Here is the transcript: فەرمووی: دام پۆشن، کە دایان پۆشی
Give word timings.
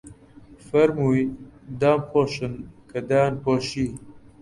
فەرمووی: 0.67 1.23
دام 1.79 2.01
پۆشن، 2.11 2.53
کە 2.89 2.99
دایان 3.07 3.35
پۆشی 3.43 3.87